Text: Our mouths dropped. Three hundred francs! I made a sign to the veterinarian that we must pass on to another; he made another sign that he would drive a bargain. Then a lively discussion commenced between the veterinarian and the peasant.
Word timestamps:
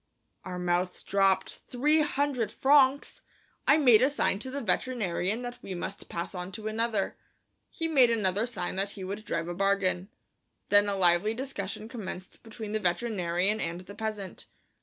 Our 0.43 0.57
mouths 0.57 1.03
dropped. 1.03 1.59
Three 1.67 2.01
hundred 2.01 2.51
francs! 2.51 3.21
I 3.67 3.77
made 3.77 4.01
a 4.01 4.09
sign 4.09 4.39
to 4.39 4.49
the 4.49 4.59
veterinarian 4.59 5.43
that 5.43 5.59
we 5.61 5.75
must 5.75 6.09
pass 6.09 6.33
on 6.33 6.51
to 6.53 6.67
another; 6.67 7.17
he 7.69 7.87
made 7.87 8.09
another 8.09 8.47
sign 8.47 8.77
that 8.77 8.89
he 8.93 9.03
would 9.03 9.23
drive 9.23 9.47
a 9.47 9.53
bargain. 9.53 10.09
Then 10.69 10.89
a 10.89 10.95
lively 10.95 11.35
discussion 11.35 11.87
commenced 11.87 12.41
between 12.41 12.71
the 12.71 12.79
veterinarian 12.79 13.59
and 13.59 13.81
the 13.81 13.93
peasant. 13.93 14.47